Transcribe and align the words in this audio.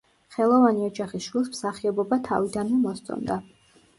ხელოვანი 0.35 0.85
ოჯახის 0.85 1.25
შვილს 1.27 1.51
მსახიობობა 1.51 2.19
თავიდანვე 2.29 2.79
მოსწონდა. 2.87 3.37